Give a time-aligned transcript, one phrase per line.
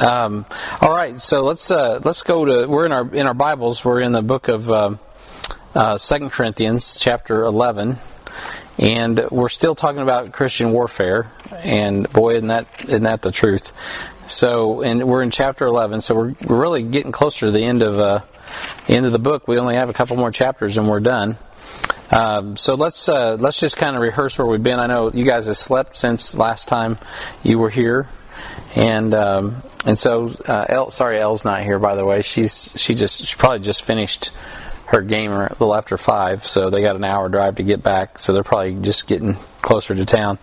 [0.00, 0.44] Um,
[0.80, 3.84] all right, so let's uh, let's go to we're in our in our Bibles.
[3.84, 4.96] We're in the book of uh,
[5.74, 7.96] uh, Second Corinthians, chapter eleven,
[8.78, 11.30] and we're still talking about Christian warfare.
[11.62, 13.72] And boy, isn't that isn't that the truth?
[14.26, 17.82] So, and we're in chapter eleven, so we're we're really getting closer to the end
[17.82, 18.20] of uh,
[18.88, 19.46] end of the book.
[19.46, 21.36] We only have a couple more chapters, and we're done.
[22.10, 24.80] Um, so let's uh, let's just kind of rehearse where we've been.
[24.80, 26.98] I know you guys have slept since last time
[27.44, 28.08] you were here,
[28.74, 31.78] and um, and so, uh, sorry, Elle's not here.
[31.78, 34.32] By the way, she's she just she probably just finished
[34.86, 38.18] her game a little after five, so they got an hour drive to get back.
[38.18, 40.38] So they're probably just getting closer to town.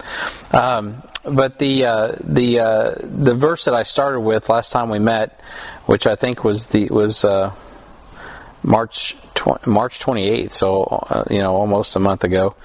[0.52, 5.00] Um, but the uh, the uh, the verse that I started with last time we
[5.00, 5.40] met,
[5.86, 7.54] which I think was the was uh,
[8.64, 12.56] March tw- March 28th, so uh, you know almost a month ago.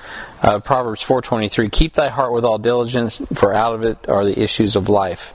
[0.42, 4.40] Uh, Proverbs 4:23: Keep thy heart with all diligence, for out of it are the
[4.40, 5.34] issues of life.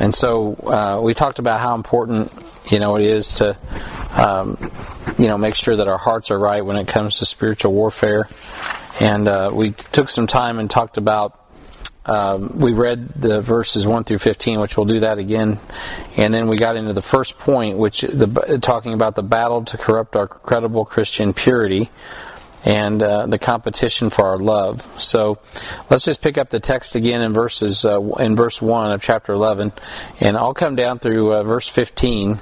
[0.00, 2.32] And so uh, we talked about how important
[2.70, 3.56] you know it is to
[4.16, 4.58] um,
[5.18, 8.28] you know make sure that our hearts are right when it comes to spiritual warfare.
[9.00, 11.40] And uh, we took some time and talked about.
[12.06, 15.58] Um, we read the verses 1 through 15, which we'll do that again.
[16.18, 19.78] And then we got into the first point, which the, talking about the battle to
[19.78, 21.90] corrupt our credible Christian purity
[22.64, 24.82] and uh, the competition for our love.
[25.00, 25.38] So
[25.90, 29.32] let's just pick up the text again in verses uh, in verse one of chapter
[29.32, 29.72] eleven,
[30.20, 32.38] and I'll come down through uh, verse fifteen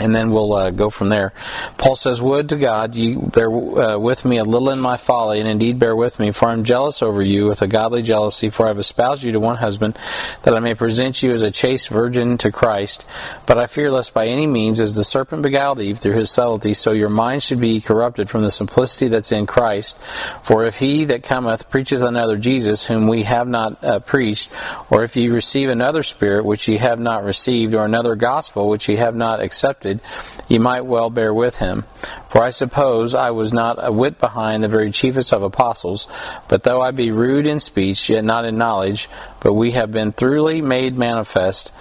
[0.00, 1.32] and then we'll uh, go from there.
[1.78, 5.38] Paul says, Would to God you bear uh, with me a little in my folly,
[5.38, 8.50] and indeed bear with me, for I am jealous over you with a godly jealousy,
[8.50, 9.96] for I have espoused you to one husband,
[10.42, 13.06] that I may present you as a chaste virgin to Christ.
[13.46, 16.74] But I fear lest by any means, as the serpent beguiled Eve through his subtlety,
[16.74, 19.96] so your mind should be corrupted from the simplicity that's in Christ.
[20.42, 24.50] For if he that cometh preacheth another Jesus, whom we have not uh, preached,
[24.90, 28.88] or if ye receive another spirit which ye have not received, or another gospel which
[28.88, 30.00] ye have not accepted, accepted,
[30.48, 31.84] ye might well bear with him.
[32.28, 36.06] For I suppose I was not a whit behind the very chiefest of apostles,
[36.48, 39.08] but though I be rude in speech, yet not in knowledge,
[39.40, 41.72] but we have been thoroughly made manifest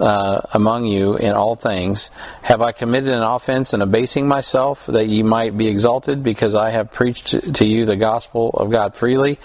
[0.00, 2.10] uh, among you in all things.
[2.42, 6.70] Have I committed an offense in abasing myself, that ye might be exalted, because I
[6.70, 9.38] have preached to you the gospel of God freely?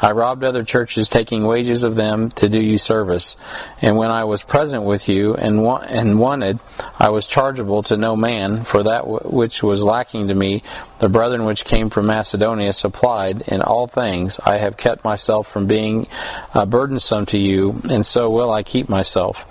[0.00, 3.36] I robbed other churches, taking wages of them to do you service.
[3.82, 6.58] And when I was present with you and, wa- and wanted,
[6.98, 10.62] I was chargeable to no man, for that w- which was lacking to me,
[10.98, 13.42] the brethren which came from Macedonia supplied.
[13.42, 16.06] In all things, I have kept myself from being
[16.54, 19.46] uh, burdensome to you, and so will I keep myself.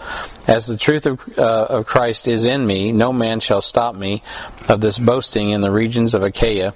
[0.48, 4.24] As the truth of, uh, of Christ is in me, no man shall stop me
[4.68, 6.74] of this boasting in the regions of Achaia.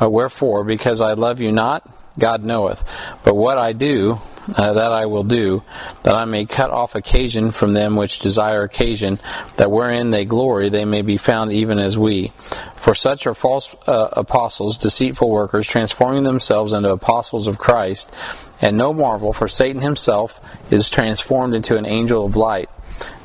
[0.00, 1.86] Uh, wherefore, because I love you not,
[2.20, 2.84] God knoweth.
[3.24, 4.18] But what I do,
[4.54, 5.62] uh, that I will do,
[6.04, 9.18] that I may cut off occasion from them which desire occasion,
[9.56, 12.32] that wherein they glory they may be found even as we.
[12.76, 18.14] For such are false uh, apostles, deceitful workers, transforming themselves into apostles of Christ.
[18.60, 20.40] And no marvel, for Satan himself
[20.72, 22.70] is transformed into an angel of light.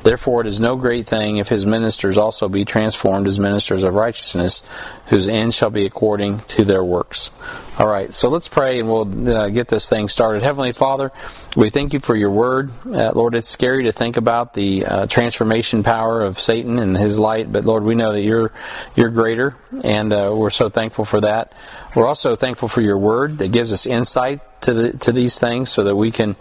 [0.06, 3.96] Therefore, it is no great thing if his ministers also be transformed as ministers of
[3.96, 4.62] righteousness,
[5.06, 7.32] whose end shall be according to their works.
[7.76, 10.42] All right, so let's pray and we'll uh, get this thing started.
[10.44, 11.10] Heavenly Father,
[11.56, 12.70] we thank you for your word.
[12.86, 17.18] Uh, Lord, it's scary to think about the uh, transformation power of Satan and his
[17.18, 18.52] light, but Lord, we know that you're
[18.94, 21.52] you're greater, and uh, we're so thankful for that.
[21.96, 25.70] We're also thankful for your word that gives us insight to the, to these things,
[25.70, 26.36] so that we can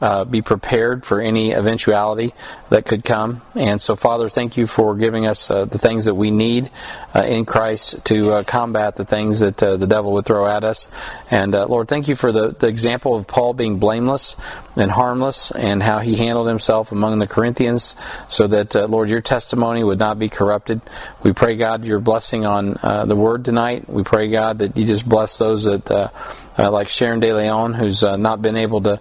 [0.00, 2.32] uh, be prepared for any eventuality
[2.70, 3.42] that could come.
[3.54, 6.70] And so, Father, thank you for giving us uh, the things that we need
[7.14, 10.64] uh, in Christ to uh, combat the things that uh, the devil would throw at
[10.64, 10.88] us.
[11.30, 14.36] And uh, Lord, thank you for the, the example of Paul being blameless
[14.76, 17.96] and harmless and how he handled himself among the Corinthians
[18.28, 20.80] so that, Lord, your testimony would not be corrupted.
[21.22, 23.88] We pray, God, your blessing on the word tonight.
[23.88, 26.12] We pray, God, that you just bless those that,
[26.56, 29.00] like Sharon De Leon, who's not been able to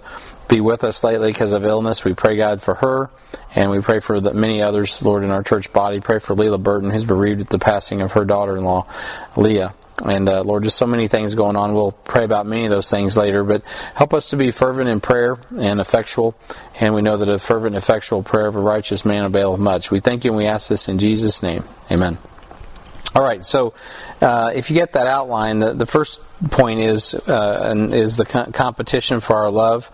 [0.49, 2.03] be with us lately because of illness.
[2.03, 3.09] We pray, God, for her,
[3.55, 6.01] and we pray for the many others, Lord, in our church body.
[6.01, 8.85] Pray for Leila Burton, who's bereaved at the passing of her daughter-in-law,
[9.37, 9.73] Leah.
[10.05, 11.73] And uh, Lord, just so many things going on.
[11.73, 13.63] We'll pray about many of those things later, but
[13.95, 16.35] help us to be fervent in prayer and effectual.
[16.79, 19.91] And we know that a fervent effectual prayer of a righteous man availeth much.
[19.91, 21.65] We thank you and we ask this in Jesus' name.
[21.91, 22.17] Amen.
[23.13, 23.73] All right, so
[24.21, 28.51] uh, if you get that outline, the, the first point is uh, is the co-
[28.51, 29.91] competition for our love,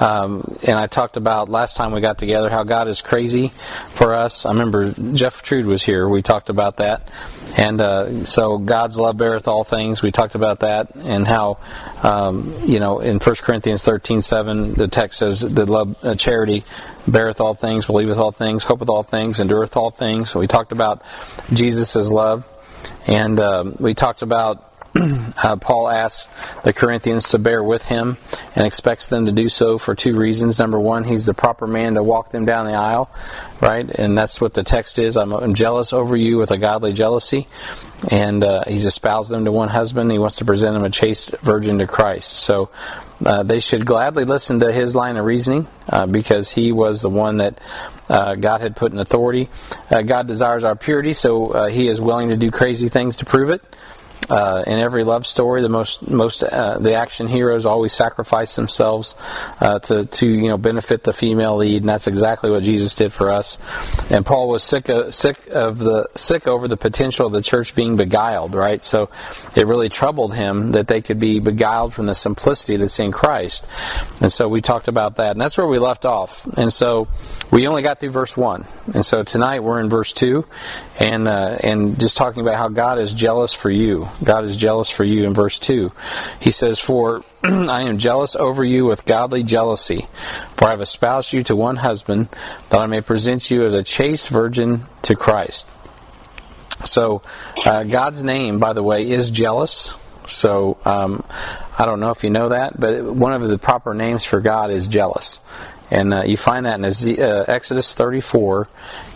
[0.00, 4.14] um, and I talked about last time we got together how God is crazy for
[4.14, 4.46] us.
[4.46, 6.08] I remember Jeff Trude was here.
[6.08, 7.10] We talked about that,
[7.56, 10.02] and uh, so God's love beareth all things.
[10.02, 11.58] We talked about that and how
[12.02, 16.64] um, you know in 1 Corinthians thirteen seven the text says that love uh, charity
[17.08, 20.30] beareth all things, believeth all things, hopeth all things, endureth all things.
[20.30, 21.02] So we talked about
[21.52, 22.46] Jesus' love,
[23.06, 24.65] and um, we talked about
[25.42, 26.26] uh, Paul asks
[26.62, 28.16] the Corinthians to bear with him
[28.54, 30.58] and expects them to do so for two reasons.
[30.58, 33.10] Number one, he's the proper man to walk them down the aisle,
[33.60, 33.88] right?
[33.88, 35.16] And that's what the text is.
[35.16, 37.46] I'm, I'm jealous over you with a godly jealousy.
[38.10, 40.10] And uh, he's espoused them to one husband.
[40.10, 42.32] He wants to present them a chaste virgin to Christ.
[42.32, 42.70] So
[43.24, 47.10] uh, they should gladly listen to his line of reasoning uh, because he was the
[47.10, 47.58] one that
[48.08, 49.48] uh, God had put in authority.
[49.90, 53.24] Uh, God desires our purity, so uh, he is willing to do crazy things to
[53.24, 53.62] prove it.
[54.28, 59.14] Uh, in every love story, the most most uh, the action heroes always sacrifice themselves
[59.60, 63.12] uh, to to you know benefit the female lead, and that's exactly what Jesus did
[63.12, 63.58] for us.
[64.10, 67.76] And Paul was sick of, sick of the sick over the potential of the church
[67.76, 68.82] being beguiled, right?
[68.82, 69.10] So
[69.54, 73.64] it really troubled him that they could be beguiled from the simplicity that's in Christ.
[74.20, 76.46] And so we talked about that, and that's where we left off.
[76.56, 77.06] And so
[77.52, 80.46] we only got through verse one, and so tonight we're in verse two,
[80.98, 84.08] and uh, and just talking about how God is jealous for you.
[84.24, 85.92] God is jealous for you in verse 2.
[86.40, 90.06] He says, For I am jealous over you with godly jealousy,
[90.56, 92.28] for I have espoused you to one husband,
[92.70, 95.68] that I may present you as a chaste virgin to Christ.
[96.84, 97.22] So,
[97.64, 99.94] uh, God's name, by the way, is jealous.
[100.26, 101.24] So, um,
[101.78, 104.70] I don't know if you know that, but one of the proper names for God
[104.70, 105.40] is jealous.
[105.90, 108.68] And uh, you find that in uh, Exodus 34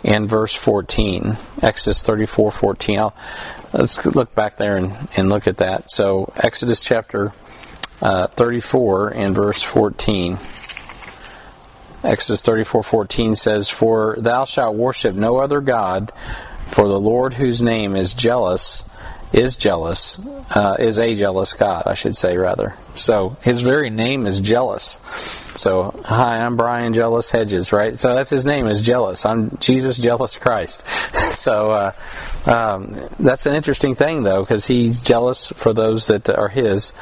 [0.05, 1.37] and verse 14.
[1.62, 2.99] Exodus 34, 14.
[2.99, 3.14] I'll,
[3.72, 5.90] let's look back there and, and look at that.
[5.90, 7.32] So, Exodus chapter
[8.00, 10.38] uh, 34 and verse 14.
[12.02, 16.12] Exodus 34:14 says, "For thou shalt worship no other god,
[16.66, 18.84] for the Lord whose name is jealous
[19.32, 20.19] is jealous,
[20.50, 22.75] uh, is a jealous God, I should say, rather.
[22.94, 24.99] So his very name is jealous.
[25.55, 27.97] So, hi, I'm Brian Jealous Hedges, right?
[27.99, 29.25] So that's his name is jealous.
[29.27, 30.87] I'm Jesus Jealous Christ.
[31.32, 31.93] so uh,
[32.47, 36.93] um, that's an interesting thing, though, because he's jealous for those that are his.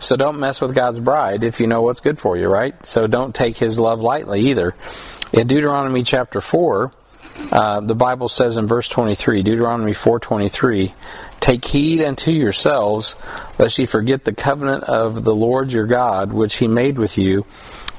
[0.00, 2.86] So don't mess with God's bride if you know what's good for you, right?
[2.86, 4.74] So don't take his love lightly either.
[5.32, 6.92] In Deuteronomy chapter 4,
[7.52, 10.92] uh, the Bible says in verse 23, Deuteronomy 4:23,
[11.40, 13.14] "Take heed unto yourselves,
[13.58, 17.44] lest ye forget the covenant of the Lord your God, which He made with you,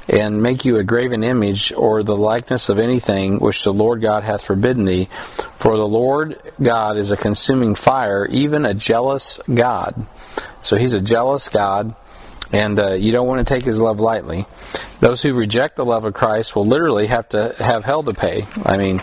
[0.10, 4.24] and make you a graven image or the likeness of anything which the Lord God
[4.24, 5.08] hath forbidden thee.
[5.58, 10.06] For the Lord God is a consuming fire, even a jealous God."
[10.62, 11.96] So He's a jealous God
[12.52, 14.46] and uh, you don't want to take his love lightly.
[15.00, 18.46] Those who reject the love of Christ will literally have to have hell to pay.
[18.66, 19.00] I mean,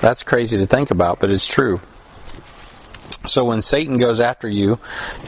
[0.00, 1.80] that's crazy to think about, but it's true.
[3.26, 4.78] So when Satan goes after you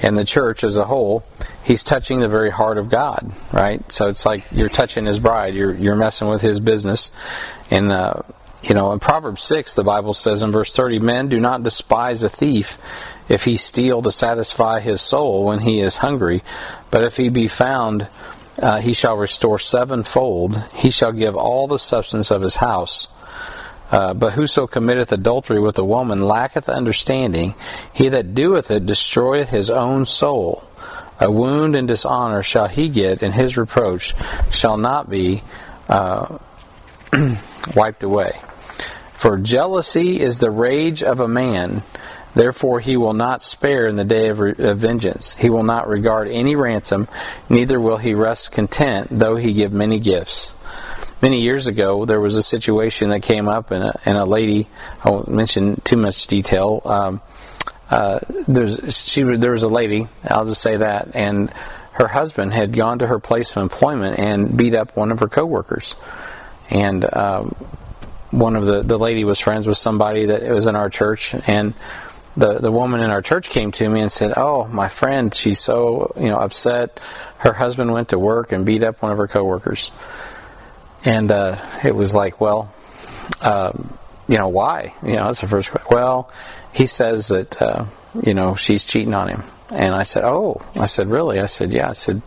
[0.03, 1.25] and the church as a whole,
[1.65, 3.91] he's touching the very heart of God, right?
[3.91, 7.13] So it's like you're touching his bride, you're you're messing with his business,
[7.71, 8.23] and uh,
[8.63, 12.23] you know in Proverbs six the Bible says in verse thirty, men do not despise
[12.23, 12.79] a thief
[13.29, 16.43] if he steal to satisfy his soul when he is hungry,
[16.91, 18.09] but if he be found,
[18.59, 20.61] uh, he shall restore sevenfold.
[20.75, 23.09] He shall give all the substance of his house.
[23.91, 27.55] Uh, but whoso committeth adultery with a woman lacketh understanding.
[27.93, 30.65] He that doeth it destroyeth his own soul.
[31.19, 34.15] A wound and dishonor shall he get, and his reproach
[34.51, 35.43] shall not be
[35.89, 36.39] uh,
[37.75, 38.41] wiped away.
[39.13, 41.83] For jealousy is the rage of a man,
[42.35, 45.35] Therefore, he will not spare in the day of, re- of, vengeance.
[45.35, 47.09] He will not regard any ransom,
[47.49, 50.53] neither will he rest content, though he give many gifts.
[51.23, 54.69] Many years ago, there was a situation that came up, and a, and a lady,
[55.05, 56.81] I won't mention too much detail.
[56.85, 57.21] Um,
[57.91, 58.21] uh,
[58.89, 61.53] she, there was a lady, I'll just say that, and
[61.93, 65.29] her husband had gone to her place of employment and beat up one of her
[65.29, 65.97] coworkers.
[66.71, 67.49] And um,
[68.31, 71.75] one of the, the lady was friends with somebody that was in our church, and
[72.37, 75.59] the the woman in our church came to me and said, "Oh, my friend, she's
[75.59, 77.01] so you know upset.
[77.39, 79.91] Her husband went to work and beat up one of her coworkers."
[81.05, 82.71] And uh, it was like, well,
[83.41, 83.97] um,
[84.29, 84.95] you know, why?
[85.03, 85.89] You know, that's the first question.
[85.91, 86.31] Well,
[86.73, 87.87] he says that uh,
[88.23, 89.43] you know she's cheating on him.
[89.71, 92.23] And I said, "Oh," I said, "Really?" I said, "Yeah." I said,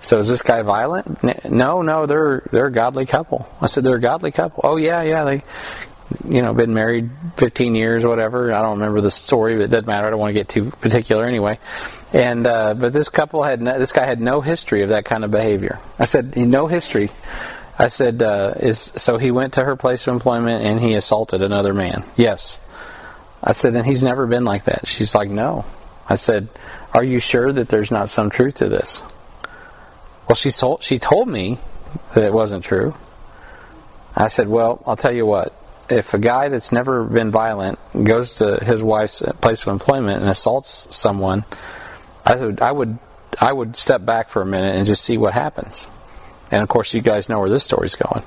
[0.00, 3.48] "So is this guy violent?" No, no, they're they're a godly couple.
[3.60, 5.42] I said, "They're a godly couple." Oh yeah, yeah, they
[6.26, 8.52] you know, been married 15 years or whatever.
[8.52, 10.06] I don't remember the story, but it doesn't matter.
[10.06, 11.58] I don't want to get too particular anyway.
[12.12, 15.24] And uh, but this couple had no, this guy had no history of that kind
[15.24, 15.78] of behavior.
[15.98, 17.10] I said no history.
[17.78, 21.42] I said uh, is so he went to her place of employment and he assaulted
[21.42, 22.04] another man.
[22.16, 22.58] Yes.
[23.42, 24.86] I said and he's never been like that.
[24.86, 25.64] She's like no.
[26.08, 26.48] I said,
[26.94, 29.02] are you sure that there's not some truth to this?
[30.26, 31.58] Well, she told she told me
[32.14, 32.94] that it wasn't true.
[34.16, 35.54] I said, well, I'll tell you what.
[35.90, 40.30] If a guy that's never been violent goes to his wife's place of employment and
[40.30, 41.44] assaults someone,
[42.24, 42.98] I would, I would,
[43.40, 45.88] I would step back for a minute and just see what happens.
[46.50, 48.22] And of course, you guys know where this story's going.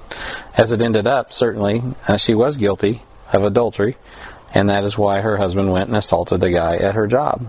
[0.56, 3.04] As it ended up, certainly, uh, she was guilty
[3.34, 3.98] of adultery,
[4.54, 7.46] and that is why her husband went and assaulted the guy at her job.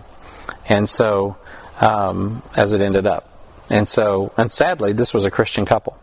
[0.69, 1.37] And so,
[1.81, 3.29] um, as it ended up.
[3.69, 5.99] And so, and sadly, this was a Christian couple.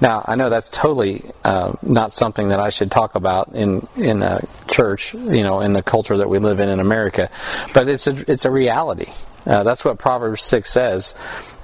[0.00, 4.22] Now, I know that's totally uh, not something that I should talk about in in
[4.22, 7.30] a church, you know, in the culture that we live in in America,
[7.74, 9.10] but it's a it's a reality.
[9.46, 11.14] Uh, that's what Proverbs six says.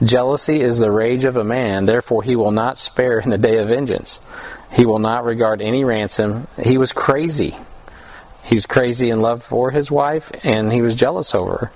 [0.03, 3.59] Jealousy is the rage of a man; therefore he will not spare in the day
[3.59, 4.21] of vengeance.
[4.73, 6.49] He will not regard any ransom.
[6.63, 7.57] He was crazy.
[8.45, 11.73] He was crazy in love for his wife, and he was jealous over her.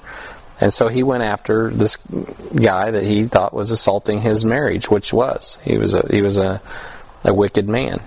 [0.61, 5.13] And so he went after this guy that he thought was assaulting his marriage, which
[5.13, 6.63] was he was a he was a,
[7.25, 8.03] a wicked man,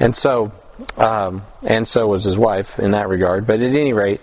[0.00, 0.52] and so
[0.96, 3.46] um, and so was his wife in that regard.
[3.46, 4.20] But at any rate,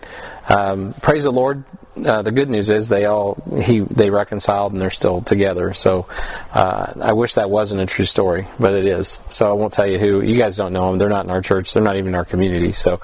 [0.48, 1.63] um, praise the Lord.
[2.05, 5.74] Uh, the good news is they all he they reconciled and they're still together.
[5.74, 6.08] So
[6.53, 9.19] uh, I wish that wasn't a true story, but it is.
[9.29, 10.22] So I won't tell you who.
[10.22, 10.98] You guys don't know them.
[10.98, 11.74] They're not in our church.
[11.74, 12.72] They're not even in our community.
[12.72, 13.01] So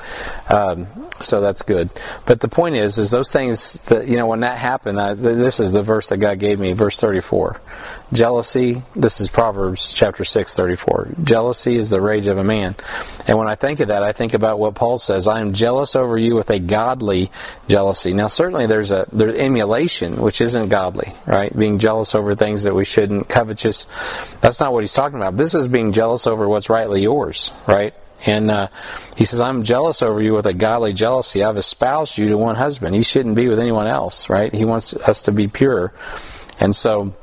[0.49, 0.87] um,
[1.21, 1.89] so that's good.
[2.25, 4.99] But the point is, is those things that you know when that happened.
[4.99, 7.59] I, this is the verse that God gave me, verse thirty four.
[8.13, 8.81] Jealousy.
[8.95, 11.09] This is Proverbs chapter six thirty four.
[11.21, 12.75] Jealousy is the rage of a man.
[13.27, 15.27] And when I think of that, I think about what Paul says.
[15.27, 17.31] I am jealous over you with a godly
[17.67, 18.13] jealousy.
[18.13, 21.55] Now, certainly there's a there's emulation, which isn't godly, right?
[21.55, 23.85] Being jealous over things that we shouldn't, covetous.
[24.41, 25.37] That's not what he's talking about.
[25.37, 27.93] This is being jealous over what's rightly yours, right?
[28.25, 28.67] And uh,
[29.15, 31.43] he says, I'm jealous over you with a godly jealousy.
[31.43, 32.95] I've espoused you to one husband.
[32.95, 34.53] You shouldn't be with anyone else, right?
[34.53, 35.93] He wants us to be pure.
[36.59, 37.13] And so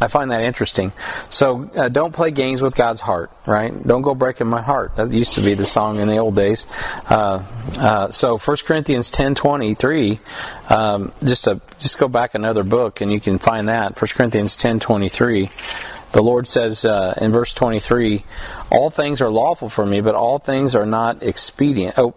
[0.00, 0.92] I find that interesting.
[1.28, 3.72] So uh, don't play games with God's heart, right?
[3.86, 4.96] Don't go breaking my heart.
[4.96, 6.66] That used to be the song in the old days.
[7.08, 7.42] Uh,
[7.78, 10.20] uh, so 1 Corinthians 10:23,
[10.70, 15.50] um, just just go back another book and you can find that 1 Corinthians 10:23.
[16.12, 18.24] The Lord says uh, in verse 23,
[18.70, 22.14] "All things are lawful for me, but all things are not expedient." Oh,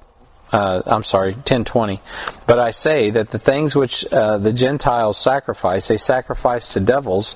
[0.52, 2.02] uh, I'm sorry, 1020.
[2.46, 7.36] But I say that the things which uh, the Gentiles sacrifice, they sacrifice to devils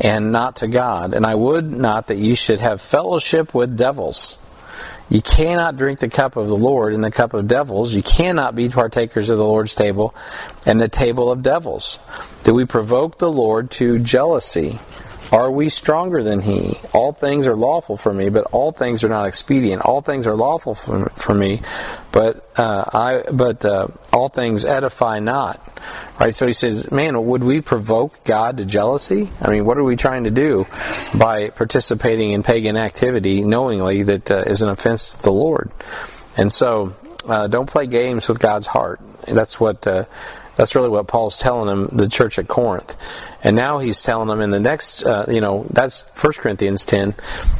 [0.00, 1.14] and not to God.
[1.14, 4.38] And I would not that you should have fellowship with devils.
[5.08, 7.94] You cannot drink the cup of the Lord and the cup of devils.
[7.94, 10.14] You cannot be partakers of the Lord's table
[10.64, 12.00] and the table of devils.
[12.42, 14.80] Do we provoke the Lord to jealousy?
[15.32, 16.78] Are we stronger than he?
[16.92, 19.82] All things are lawful for me, but all things are not expedient.
[19.82, 21.62] All things are lawful for, for me,
[22.12, 25.60] but uh, I but uh, all things edify not.
[26.20, 26.34] Right.
[26.34, 29.28] So he says, man, would we provoke God to jealousy?
[29.40, 30.66] I mean, what are we trying to do
[31.14, 35.70] by participating in pagan activity knowingly that uh, is an offense to the Lord?
[36.36, 36.94] And so,
[37.28, 39.00] uh, don't play games with God's heart.
[39.26, 40.04] That's what uh,
[40.56, 42.96] that's really what Paul's telling them, the church at Corinth.
[43.42, 47.14] And now he's telling them in the next, uh, you know, that's 1 Corinthians 10.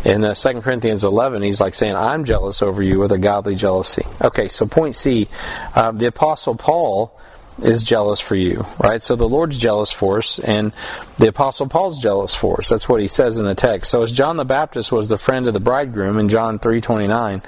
[0.04, 3.54] In uh, 2 Corinthians 11, he's like saying, I'm jealous over you with a godly
[3.54, 4.02] jealousy.
[4.20, 5.28] Okay, so point C,
[5.74, 7.12] uh, the Apostle Paul
[7.62, 9.02] is jealous for you, right?
[9.02, 10.72] So the Lord's jealous for us, and
[11.18, 12.68] the Apostle Paul's jealous for us.
[12.68, 13.90] That's what he says in the text.
[13.90, 17.42] So as John the Baptist was the friend of the bridegroom in John 3.29,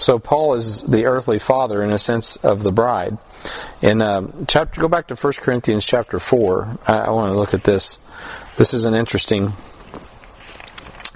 [0.00, 3.18] so Paul is the earthly father in a sense of the bride.
[3.80, 6.78] In um, chapter, go back to 1 Corinthians chapter 4.
[6.86, 7.98] I, I want to look at this.
[8.56, 9.52] This is an interesting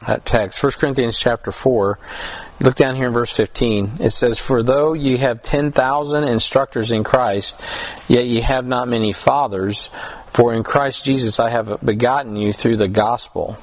[0.07, 0.63] uh, text.
[0.63, 1.99] 1 Corinthians chapter 4
[2.61, 3.93] Look down here in verse 15.
[4.01, 7.61] It says, For though ye have 10,000 instructors in Christ,
[8.09, 9.91] yet ye have not many fathers,
[10.27, 13.57] for in Christ Jesus I have begotten you through the gospel.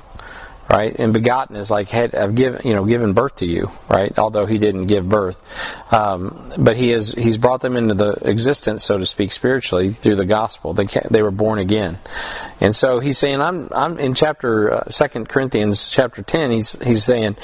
[0.67, 0.95] Right?
[0.97, 4.17] And begotten is like had, have given, you know, given birth to you, right?
[4.17, 5.43] Although he didn't give birth.
[5.93, 10.15] Um, but he has, he's brought them into the existence, so to speak, spiritually through
[10.15, 10.73] the gospel.
[10.73, 11.99] They, they were born again.
[12.61, 17.03] And so he's saying, I'm, I'm in chapter, uh, 2 Corinthians chapter 10, he's, he's
[17.03, 17.35] saying,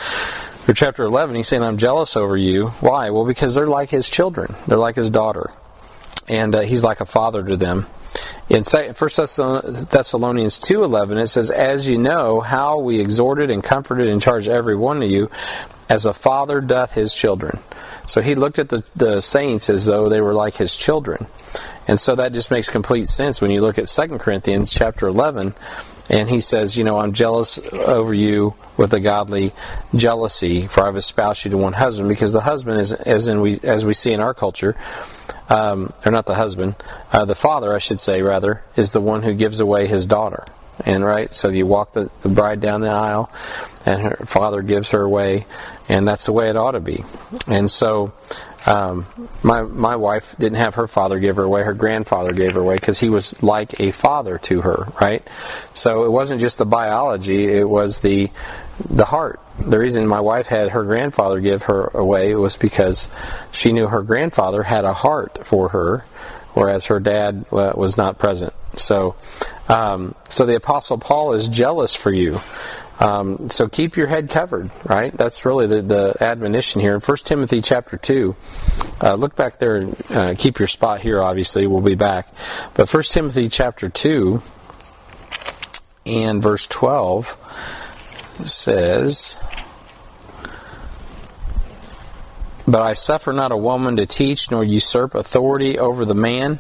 [0.73, 2.67] chapter 11, he's saying, I'm jealous over you.
[2.81, 3.09] Why?
[3.09, 4.55] Well, because they're like his children.
[4.67, 5.51] They're like his daughter.
[6.27, 7.87] And uh, he's like a father to them.
[8.49, 14.21] In 1 Thessalonians 2.11, it says, As you know how we exhorted and comforted and
[14.21, 15.29] charged every one of you,
[15.89, 17.59] as a father doth his children.
[18.07, 21.27] So he looked at the, the saints as though they were like his children.
[21.87, 25.53] And so that just makes complete sense when you look at 2 Corinthians chapter 11
[26.11, 29.53] and he says, you know, I'm jealous over you with a godly
[29.95, 33.59] jealousy, for I've espoused you to one husband, because the husband is, as in we
[33.63, 34.75] as we see in our culture,
[35.49, 36.75] um, or not the husband,
[37.13, 40.43] uh, the father, I should say, rather, is the one who gives away his daughter.
[40.85, 43.31] And right, so you walk the, the bride down the aisle,
[43.85, 45.45] and her father gives her away,
[45.87, 47.03] and that's the way it ought to be.
[47.47, 48.13] And so,
[48.65, 49.05] um,
[49.41, 52.75] my my wife didn't have her father give her away; her grandfather gave her away
[52.75, 55.27] because he was like a father to her, right?
[55.73, 58.29] So it wasn't just the biology; it was the
[58.89, 59.39] the heart.
[59.59, 63.09] The reason my wife had her grandfather give her away was because
[63.51, 66.05] she knew her grandfather had a heart for her,
[66.53, 68.53] whereas her dad uh, was not present.
[68.75, 69.15] So,
[69.67, 72.39] um, so the apostle Paul is jealous for you.
[73.01, 75.15] Um, so keep your head covered, right?
[75.17, 76.93] That's really the, the admonition here.
[76.93, 78.35] In 1 Timothy chapter 2,
[79.01, 81.65] uh, look back there and uh, keep your spot here, obviously.
[81.65, 82.31] We'll be back.
[82.75, 84.43] But 1 Timothy chapter 2
[86.05, 87.37] and verse 12
[88.45, 89.37] says,
[92.67, 96.59] But I suffer not a woman to teach nor usurp authority over the man,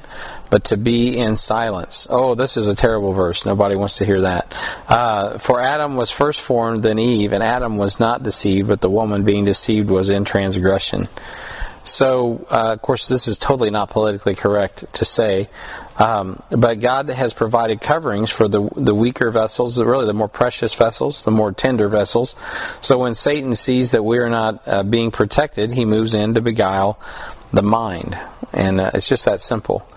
[0.51, 2.05] but to be in silence.
[2.09, 3.45] Oh, this is a terrible verse.
[3.45, 4.53] Nobody wants to hear that.
[4.87, 8.89] Uh, for Adam was first formed, then Eve, and Adam was not deceived, but the
[8.89, 11.07] woman being deceived was in transgression.
[11.83, 15.49] So, uh, of course, this is totally not politically correct to say,
[15.97, 20.75] um, but God has provided coverings for the the weaker vessels, really the more precious
[20.75, 22.35] vessels, the more tender vessels.
[22.81, 26.41] So when Satan sees that we are not uh, being protected, he moves in to
[26.41, 26.99] beguile
[27.51, 28.17] the mind,
[28.53, 29.87] and uh, it's just that simple.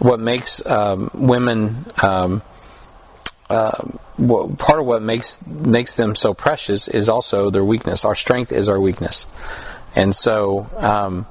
[0.00, 2.42] What makes um, women um,
[3.48, 3.84] uh,
[4.58, 8.04] part of what makes makes them so precious is also their weakness.
[8.04, 9.26] Our strength is our weakness.
[9.96, 11.26] And so, um,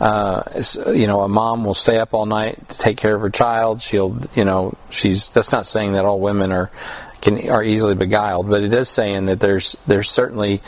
[0.00, 0.42] uh,
[0.88, 3.82] you know, a mom will stay up all night to take care of her child.
[3.82, 5.30] She'll, you know, she's.
[5.30, 6.70] That's not saying that all women are
[7.20, 10.62] can are easily beguiled, but it is saying that there's there's certainly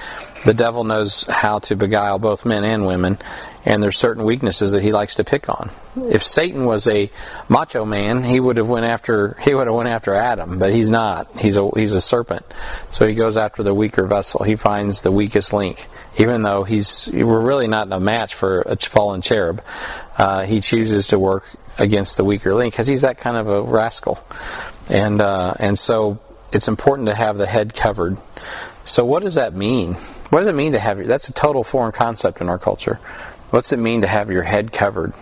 [0.44, 3.18] the devil knows how to beguile both men and women,
[3.64, 5.71] and there's certain weaknesses that he likes to pick on.
[5.97, 7.11] If Satan was a
[7.49, 10.90] macho man, he would have went after he would have went after Adam, but he's
[10.90, 11.38] not.
[11.38, 12.44] He's a he's a serpent,
[12.90, 14.44] so he goes after the weaker vessel.
[14.44, 18.62] He finds the weakest link, even though he's we're really not in a match for
[18.62, 19.62] a fallen cherub.
[20.18, 23.62] Uh, he chooses to work against the weaker link because he's that kind of a
[23.62, 24.23] rascal,
[24.88, 26.21] and uh, and so
[26.52, 28.17] it's important to have the head covered.
[28.84, 29.95] So what does that mean?
[30.30, 31.06] What does it mean to have your?
[31.06, 32.95] that's a total foreign concept in our culture.
[33.50, 35.12] What's it mean to have your head covered?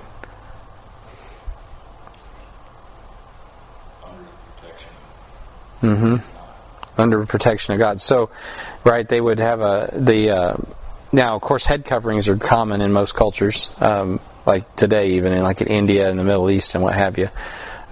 [4.05, 4.91] Under protection.
[5.83, 7.01] Mm-hmm.
[7.01, 8.01] Under protection of God.
[8.01, 8.31] So,
[8.85, 10.31] right, they would have a the.
[10.31, 10.57] Uh,
[11.13, 15.43] now, of course, head coverings are common in most cultures, um, like today, even in
[15.43, 17.29] like in India and the Middle East and what have you.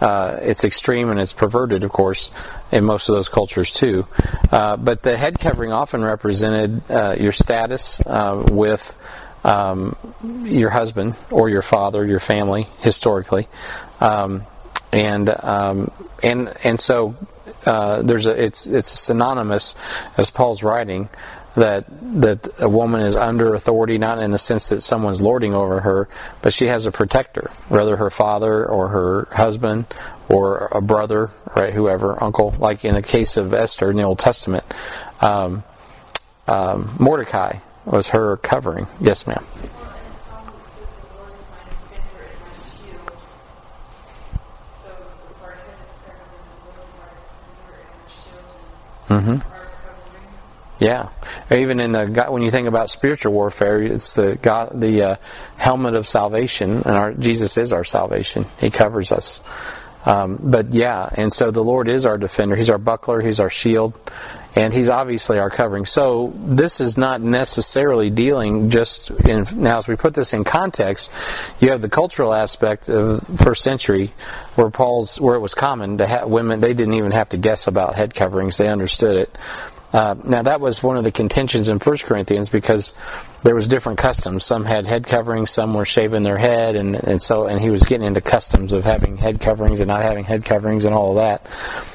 [0.00, 2.30] Uh, it's extreme and it's perverted, of course,
[2.70, 4.06] in most of those cultures too.
[4.50, 8.94] Uh, but the head covering often represented uh, your status uh, with
[9.44, 9.96] um,
[10.44, 13.48] your husband or your father, your family, historically,
[14.00, 14.42] um,
[14.92, 15.90] and um,
[16.22, 17.14] and and so
[17.66, 19.74] uh, there's a it's it's synonymous
[20.16, 21.08] as Paul's writing
[21.58, 21.86] that
[22.20, 26.08] that a woman is under authority not in the sense that someone's lording over her,
[26.40, 29.86] but she has a protector, whether her father or her husband
[30.28, 32.54] or a brother, right, whoever, uncle.
[32.58, 34.64] Like in the case of Esther in the Old Testament,
[35.20, 35.64] um,
[36.46, 38.86] um, Mordecai was her covering.
[39.00, 39.44] Yes, ma'am.
[49.08, 49.57] Mm-hmm.
[50.78, 51.08] Yeah,
[51.50, 55.16] even in the when you think about spiritual warfare, it's the God, the uh,
[55.56, 58.46] helmet of salvation, and our Jesus is our salvation.
[58.60, 59.40] He covers us.
[60.06, 62.54] Um, but yeah, and so the Lord is our defender.
[62.54, 63.20] He's our buckler.
[63.20, 63.98] He's our shield
[64.58, 65.84] and he's obviously our covering.
[65.86, 71.10] So this is not necessarily dealing just in now as we put this in context,
[71.60, 74.12] you have the cultural aspect of first century
[74.56, 77.68] where Paul's where it was common to have women they didn't even have to guess
[77.68, 79.38] about head coverings, they understood it.
[79.92, 82.92] Uh, now that was one of the contentions in First Corinthians because
[83.42, 84.44] there was different customs.
[84.44, 87.82] Some had head coverings, some were shaving their head, and, and so and he was
[87.82, 91.16] getting into customs of having head coverings and not having head coverings and all of
[91.16, 91.46] that.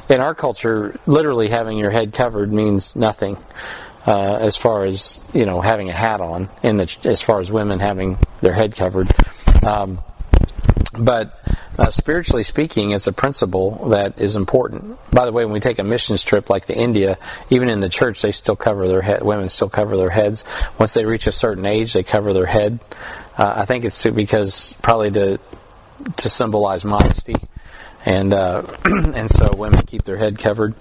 [0.10, 3.38] In our culture, literally having your head covered means nothing.
[4.06, 7.52] Uh, as far as you know, having a hat on, in the as far as
[7.54, 9.08] women having their head covered,
[9.64, 10.04] um,
[10.98, 11.40] but
[11.78, 14.98] uh, spiritually speaking, it's a principle that is important.
[15.12, 17.18] By the way, when we take a missions trip like to India,
[17.50, 19.24] even in the church, they still cover their head.
[19.24, 20.46] Women still cover their heads.
[20.78, 22.80] Once they reach a certain age, they cover their head.
[23.38, 25.40] Uh, I think it's because probably to
[26.18, 27.36] to symbolize modesty,
[28.06, 30.76] and uh, and so women keep their head covered.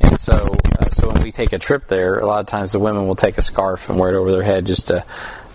[0.00, 2.78] And so uh, so when we take a trip there, a lot of times the
[2.78, 5.04] women will take a scarf and wear it over their head just to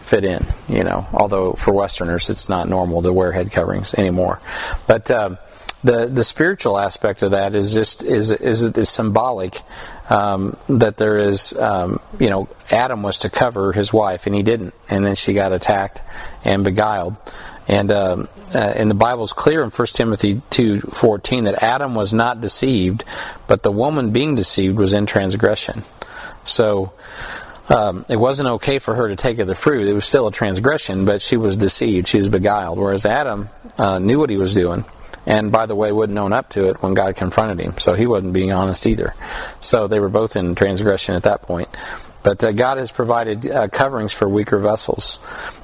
[0.03, 1.07] fit in, you know.
[1.13, 4.39] Although for Westerners, it's not normal to wear head coverings anymore.
[4.87, 5.37] But um,
[5.83, 9.61] the the spiritual aspect of that is just is is, is symbolic.
[10.09, 14.43] um, that there is, um, you know, Adam was to cover his wife, and he
[14.43, 16.01] didn't, and then she got attacked
[16.43, 17.15] and beguiled.
[17.67, 22.13] And um, uh, and the Bible is clear in 1 Timothy 2:14 that Adam was
[22.13, 23.05] not deceived,
[23.47, 25.83] but the woman being deceived was in transgression.
[26.43, 26.91] So
[27.69, 29.87] um, it wasn't okay for her to take of the fruit.
[29.87, 32.07] It was still a transgression, but she was deceived.
[32.07, 32.77] She was beguiled.
[32.77, 34.85] Whereas Adam uh, knew what he was doing.
[35.25, 37.77] And by the way, wouldn't own up to it when God confronted him.
[37.79, 39.13] So he wasn't being honest either.
[39.61, 41.69] So they were both in transgression at that point.
[42.23, 45.17] But uh, God has provided uh, coverings for weaker vessels.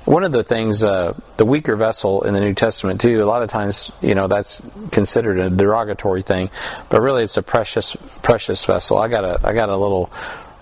[0.05, 3.43] One of the things, uh, the weaker vessel in the New Testament too, a lot
[3.43, 6.49] of times, you know, that's considered a derogatory thing,
[6.89, 8.97] but really it's a precious, precious vessel.
[8.97, 10.11] I got a, I got a little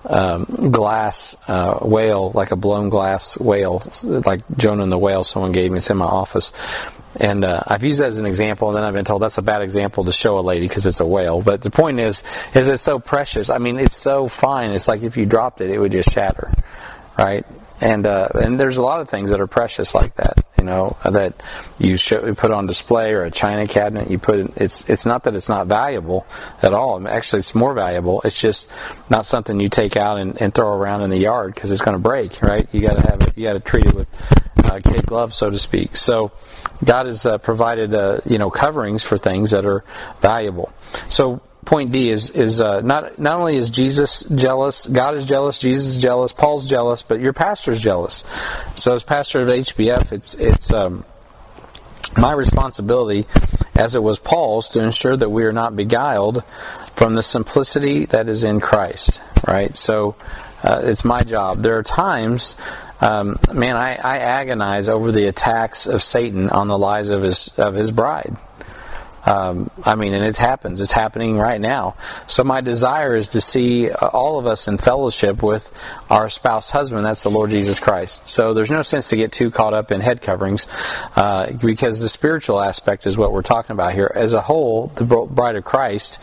[0.08, 5.24] um, glass uh, whale, like a blown glass whale, like Jonah and the whale.
[5.24, 5.78] Someone gave me.
[5.78, 6.54] It's in my office,
[7.20, 8.70] and uh, I've used that as an example.
[8.70, 11.00] And then I've been told that's a bad example to show a lady because it's
[11.00, 11.42] a whale.
[11.42, 13.50] But the point is, is it's so precious.
[13.50, 14.72] I mean, it's so fine.
[14.72, 16.52] It's like if you dropped it, it would just shatter,
[17.18, 17.46] right?
[17.82, 20.98] and uh, and there's a lot of things that are precious like that, you know,
[21.04, 21.42] that
[21.78, 24.10] you, show, put on display or a china cabinet.
[24.10, 26.26] You put it's it's not that it's not valuable
[26.62, 27.08] at all.
[27.08, 28.22] Actually, it's more valuable.
[28.24, 28.72] It's just
[29.10, 31.96] not something you take out and, and throw around in the yard because it's going
[31.96, 32.68] to break, right?
[32.74, 33.38] You got to have it.
[33.38, 34.08] You got to treat it with
[34.66, 35.96] uh, kid gloves, so to speak.
[35.96, 36.32] So
[36.84, 39.84] God has uh, provided uh, you know coverings for things that are
[40.22, 40.74] valuable.
[41.10, 45.60] So point D is is uh, not not only is Jesus jealous, God is jealous,
[45.60, 48.24] Jesus is jealous, Paul's jealous, but your pastor's jealous.
[48.74, 51.06] So as pastor of HBF, it's it's um,
[52.18, 53.28] my responsibility,
[53.76, 56.44] as it was Paul's, to ensure that we are not beguiled
[56.96, 59.22] from the simplicity that is in Christ.
[59.46, 59.76] Right.
[59.76, 60.16] So
[60.64, 61.62] uh, it's my job.
[61.62, 62.56] There are times.
[63.02, 67.50] Um, man, I, I agonize over the attacks of Satan on the lives of his
[67.58, 68.38] of his bride.
[69.28, 70.80] Um, I mean, and it happens.
[70.80, 71.96] It's happening right now.
[72.28, 75.70] So my desire is to see uh, all of us in fellowship with
[76.10, 77.06] our spouse husband.
[77.06, 78.26] That's the Lord Jesus Christ.
[78.30, 80.68] So there's no sense to get too caught up in head coverings
[81.18, 84.10] uh, because the spiritual aspect is what we're talking about here.
[84.16, 86.22] As a whole, the bride of Christ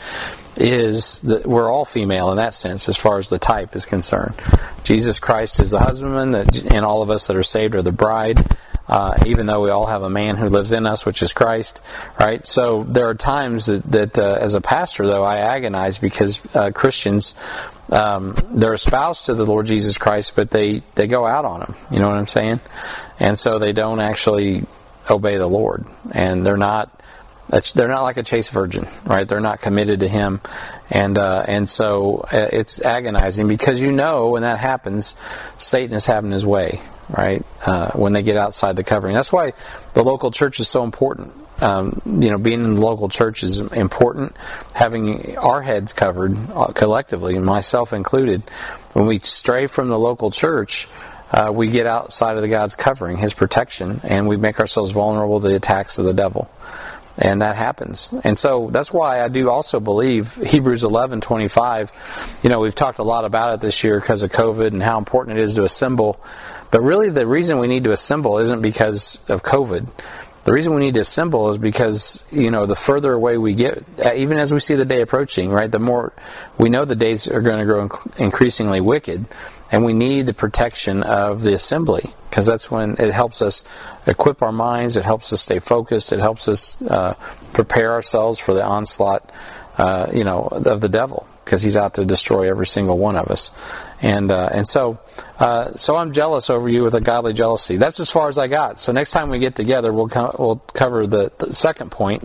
[0.56, 4.34] is that we're all female in that sense as far as the type is concerned.
[4.82, 6.34] Jesus Christ is the husbandman,
[6.72, 8.42] and all of us that are saved are the bride
[8.88, 11.80] uh, even though we all have a man who lives in us, which is Christ,
[12.18, 12.46] right?
[12.46, 16.70] So there are times that, that uh, as a pastor, though, I agonize because uh,
[16.70, 17.34] Christians,
[17.90, 21.74] um, they're espoused to the Lord Jesus Christ, but they, they go out on him.
[21.90, 22.60] You know what I'm saying?
[23.18, 24.64] And so they don't actually
[25.08, 26.90] obey the Lord, and they're not
[27.48, 29.26] they're not like a chaste virgin, right?
[29.28, 30.40] They're not committed to Him,
[30.90, 35.16] and uh, and so uh, it's agonizing because you know when that happens,
[35.58, 37.44] Satan is having his way, right?
[37.64, 39.52] Uh, when they get outside the covering, that's why
[39.92, 41.32] the local church is so important.
[41.60, 44.36] Um, you know, being in the local church is important.
[44.72, 48.42] Having our heads covered uh, collectively, myself included,
[48.92, 50.88] when we stray from the local church.
[51.30, 55.40] Uh, we get outside of the God's covering, His protection, and we make ourselves vulnerable
[55.40, 56.48] to the attacks of the devil
[57.16, 58.12] and that happens.
[58.24, 61.92] And so that's why I do also believe Hebrews 11:25.
[62.42, 64.98] You know, we've talked a lot about it this year because of COVID and how
[64.98, 66.20] important it is to assemble.
[66.70, 69.86] But really, the reason we need to assemble isn't because of COVID.
[70.44, 73.82] The reason we need to assemble is because you know the further away we get,
[74.04, 75.70] uh, even as we see the day approaching, right?
[75.70, 76.12] The more
[76.58, 79.24] we know the days are going to grow increasingly wicked,
[79.70, 83.64] and we need the protection of the assembly because that's when it helps us
[84.06, 87.14] equip our minds, it helps us stay focused, it helps us uh,
[87.52, 89.30] prepare ourselves for the onslaught,
[89.78, 93.28] uh, you know, of the devil because he's out to destroy every single one of
[93.28, 93.50] us.
[94.00, 94.98] And uh, and so
[95.38, 97.76] uh, so I'm jealous over you with a godly jealousy.
[97.76, 98.80] That's as far as I got.
[98.80, 102.22] So next time we get together, we'll co- we'll cover the, the second point,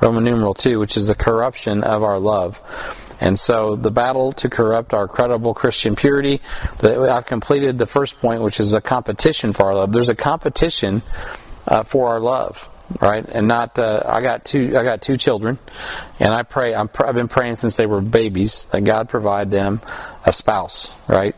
[0.00, 2.60] Roman numeral two, which is the corruption of our love.
[3.20, 6.40] And so the battle to corrupt our credible Christian purity.
[6.82, 9.92] I've completed the first point, which is a competition for our love.
[9.92, 11.02] There's a competition
[11.66, 13.24] uh, for our love right?
[13.26, 15.58] And not uh, I got two I got two children,
[16.20, 19.80] and I pray i have been praying since they were babies that God provide them
[20.24, 21.34] a spouse, right?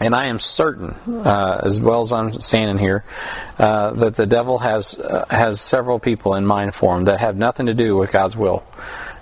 [0.00, 3.04] And I am certain, uh, as well as I'm standing here,
[3.58, 7.36] uh, that the devil has uh, has several people in mind for him that have
[7.36, 8.64] nothing to do with God's will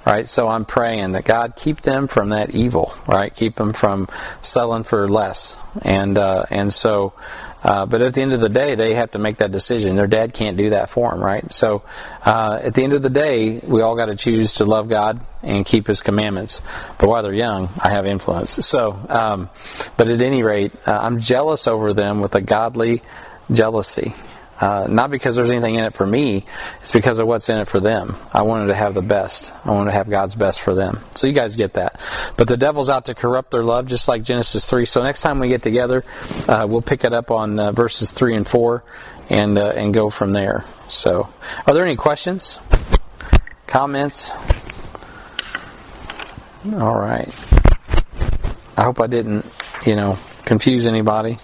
[0.07, 0.29] right?
[0.29, 3.35] So I'm praying that God keep them from that evil, right?
[3.35, 4.09] Keep them from
[4.41, 7.15] selling for less, and uh, and so
[7.63, 9.95] uh, but at the end of the day, they have to make that decision.
[9.95, 11.51] Their dad can't do that for them, right?
[11.53, 11.83] So
[12.25, 15.21] uh, at the end of the day, we all got to choose to love God
[15.43, 16.61] and keep His commandments.
[16.99, 18.51] But while they're young, I have influence.
[18.67, 19.49] So, um,
[19.97, 23.03] but at any rate, uh, I'm jealous over them with a godly
[23.51, 24.15] jealousy.
[24.63, 26.47] Uh, not because there's anything in it for me,
[26.81, 28.15] it's because of what's in it for them.
[28.33, 29.53] I wanted to have the best.
[29.65, 31.01] I wanted to have God's best for them.
[31.17, 31.99] So you guys get that.
[32.37, 34.87] But the devil's out to corrupt their love, just like Genesis 3.
[34.87, 36.05] So next time we get together,
[36.47, 38.85] uh, we'll pick it up on uh, verses 3 and 4
[39.31, 40.63] and, uh, and go from there.
[40.89, 41.29] So,
[41.67, 42.61] are there any questions?
[43.67, 44.31] Comments?
[46.73, 47.35] All right.
[48.77, 49.45] I hope I didn't,
[49.85, 51.39] you know, confuse anybody.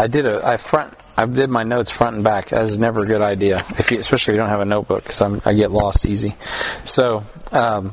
[0.00, 2.48] I did a I front I did my notes front and back.
[2.48, 5.02] That is never a good idea, if you, especially if you don't have a notebook,
[5.02, 6.34] because I get lost easy.
[6.84, 7.92] So, um,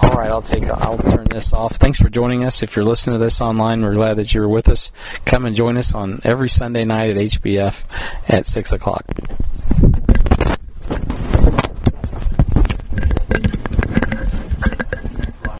[0.00, 1.74] all right, I'll take I'll turn this off.
[1.74, 2.62] Thanks for joining us.
[2.62, 4.92] If you're listening to this online, we're glad that you were with us.
[5.24, 7.84] Come and join us on every Sunday night at HBF
[8.28, 9.04] at six o'clock.